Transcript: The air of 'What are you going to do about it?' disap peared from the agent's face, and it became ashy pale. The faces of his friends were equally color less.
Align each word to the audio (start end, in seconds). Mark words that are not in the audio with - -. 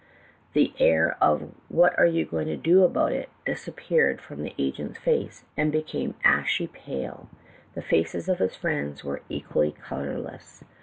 The 0.53 0.73
air 0.79 1.15
of 1.21 1.51
'What 1.69 1.95
are 1.99 2.07
you 2.07 2.25
going 2.25 2.47
to 2.47 2.57
do 2.57 2.83
about 2.83 3.11
it?' 3.11 3.29
disap 3.45 3.75
peared 3.75 4.19
from 4.19 4.41
the 4.41 4.55
agent's 4.57 4.97
face, 4.97 5.43
and 5.55 5.69
it 5.75 5.85
became 5.85 6.15
ashy 6.23 6.65
pale. 6.65 7.29
The 7.75 7.83
faces 7.83 8.27
of 8.27 8.39
his 8.39 8.55
friends 8.55 9.03
were 9.03 9.21
equally 9.29 9.69
color 9.73 10.17
less. 10.17 10.63